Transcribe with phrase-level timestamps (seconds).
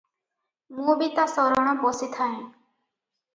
[0.77, 2.41] ମୁଁ ବି ତା ଶରଣ ପଶିଥାଏଁ।